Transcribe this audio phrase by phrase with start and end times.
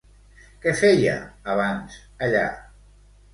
[0.61, 1.17] Què feia
[1.57, 1.99] abans
[2.29, 2.43] allà?